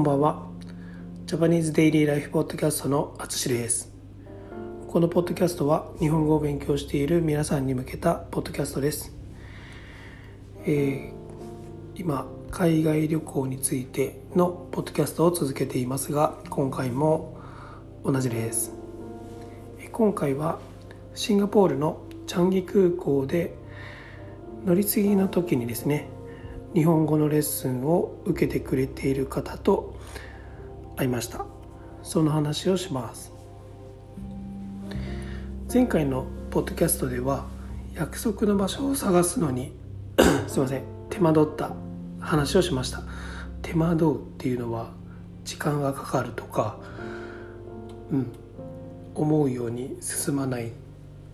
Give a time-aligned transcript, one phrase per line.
[0.00, 0.46] こんばんは。
[1.26, 3.92] ジャパニーズデイリーライフポッドキャストのあつしです。
[4.88, 9.14] このポッドキャストは日本語を勉強している皆さんに向けたポッドキャストです。
[10.64, 17.38] えー、今、海外旅行についてのポッドキャストを続けていますが、今回も
[18.02, 18.72] 同じです。
[19.92, 20.60] 今回は
[21.14, 23.54] シンガポールのチャンギ空港で
[24.64, 26.08] 乗り継ぎの時にですね
[26.72, 29.98] 日本語のレッスンを受けてくれている方と
[30.96, 31.44] 会いました。
[32.04, 33.32] その話をします。
[35.72, 37.46] 前回のポッドキャストでは
[37.94, 39.72] 約束の場所を探すのに
[40.46, 41.72] すいません手間取った
[42.20, 43.02] 話をしました。
[43.62, 44.92] 手間取うっていうのは
[45.44, 46.78] 時間がかかるとか
[48.12, 48.32] うん
[49.16, 50.70] 思うように進まない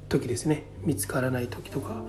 [0.08, 0.64] 時ですね。
[0.80, 2.02] 見つからない時とか。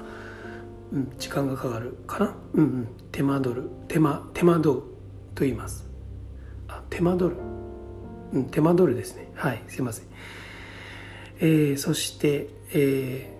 [0.92, 2.36] うん、時間がかかるかな？
[2.54, 2.88] うんうん。
[3.12, 3.70] 手間取る。
[3.88, 4.82] 手間手間取る
[5.36, 5.86] と言います。
[6.68, 7.42] あ手間取る。
[8.34, 9.32] うん手間取るですね。
[9.36, 10.06] はいすいません。
[11.40, 13.34] えー、そしてえ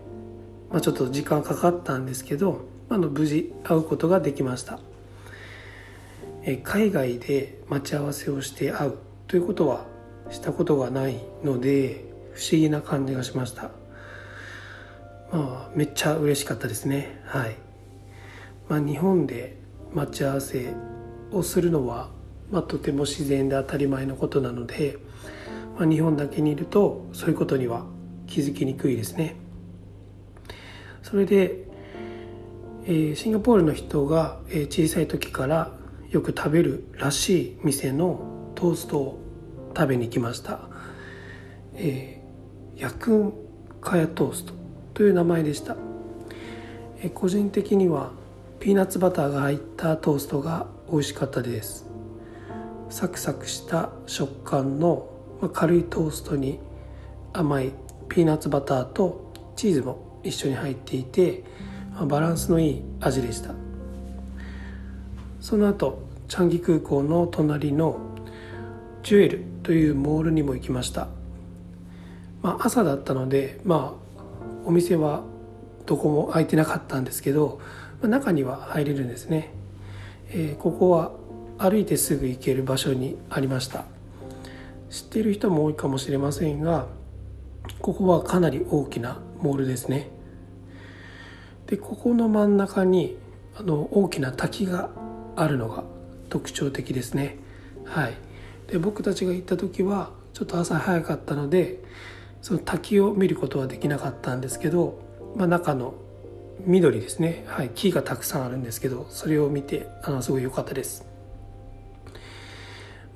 [0.70, 4.80] ー、まあ、ちょっと時間かかったんですけどあの無事会うことができました、
[6.44, 9.86] えー、海外で待ち合わせをして会うということは
[10.30, 13.72] したことがないので不思議な感じがしました。
[15.32, 17.22] まあ、めっちゃ嬉しかったですね。
[17.26, 17.56] はい、
[18.70, 19.58] まあ、日本で
[19.94, 20.74] 待ち合わせ
[21.32, 22.10] をするのは、
[22.52, 24.98] まあ、とても自然で当たり前のことなので、
[25.78, 27.86] まあ、日本だけにいるとそういうことには
[28.26, 29.36] 気づきにくいですね。
[31.04, 31.66] それで、
[32.86, 35.72] えー、シンガポールの人が、えー、小さい時から
[36.10, 39.20] よく食べるらしい店のトーストを
[39.76, 40.62] 食べに来ました、
[41.76, 43.34] えー、ヤクン
[43.82, 44.57] カヤトースト。
[44.98, 45.76] という名前でした。
[47.14, 48.10] 個人的には
[48.60, 51.86] ピーナッツバターが入ったトーストが美味しかったです。
[52.90, 55.08] サクサクした食感の
[55.54, 56.60] 軽いトーストに
[57.32, 57.74] 甘い
[58.10, 61.44] ピーナッツバターとチーズも一緒に入っていて
[62.08, 63.54] バランスのいい味でした。
[65.40, 68.00] その後チャンギ空港の隣の
[69.04, 71.08] ジュエルというモールにも行きました、
[72.42, 73.96] まあ、朝だったのでま
[74.68, 75.24] お店は
[75.86, 77.62] どこも開いてなかったんですけど
[78.02, 79.54] 中には入れるんですね、
[80.30, 81.14] えー、ここは
[81.58, 83.86] 歩いてすぐ行ける場所にありました。
[84.90, 86.88] 知っている人も多いかもしれませんが
[87.82, 90.10] ここはかなり大きなモールですね。
[91.68, 93.18] でここの真ん中に
[93.58, 94.90] あの大きな滝が
[95.38, 95.86] あるのが
[96.30, 97.38] 特徴的ですね。
[97.86, 98.14] はい。
[98.68, 101.82] で僕たちが行った時はちょっと朝早かったので
[102.48, 105.02] その滝を見ることはできなかったんですけど、
[105.36, 105.96] まあ、中の
[106.62, 111.06] 緑ですね、はい、木がたくさんあるんですけどそれを見てあのすごい良かったです、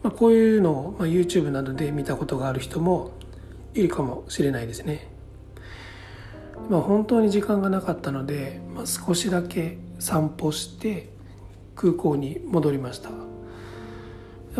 [0.03, 3.11] まあ、こういうのを、まあ、YouTube などで見たことがある人も
[3.73, 5.07] いるかもしれないですね、
[6.69, 11.07] まあ、本当に時間がなかったので、まあ、少しだけ散歩して
[11.77, 13.11] 空港に戻りました。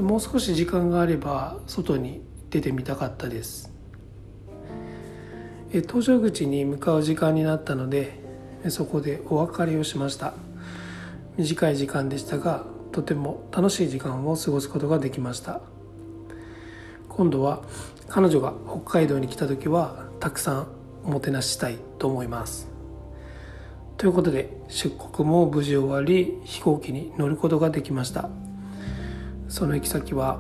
[0.02, 3.71] もう少し時間があれば外に出てみたかったです。
[5.80, 8.20] 搭乗口に向かう時間になったので
[8.70, 10.34] そこでお別れをしました。
[11.38, 15.62] 短い時間でしたがとても楽しい時間を過ごすことができました。
[17.08, 17.62] 今度は
[18.08, 20.68] 彼女が北海道に来た時はたくさん
[21.06, 22.68] おもてなししたいと思います。
[23.98, 28.30] ということで出国も無事終わり飛行機に乗ることができました。
[29.48, 30.40] その行き先は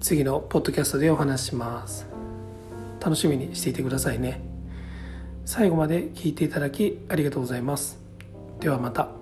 [0.00, 2.09] 次のポッドキャストでお話しします。
[3.00, 4.40] 楽しみにしていてくださいね。
[5.44, 7.98] 最後まで聞いていただきありがとうございます。
[8.60, 9.19] ではまた。